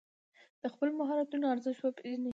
د 0.61 0.63
خپلو 0.73 0.91
مهارتونو 0.99 1.45
ارزښت 1.53 1.81
وپېژنئ. 1.83 2.29